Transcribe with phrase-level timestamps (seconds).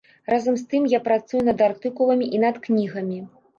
[0.33, 3.23] Разам з тым я працую над артыкуламі і над кнігамі.